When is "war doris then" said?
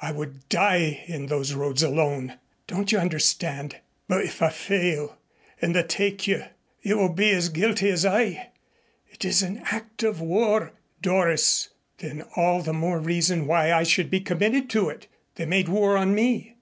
10.22-12.22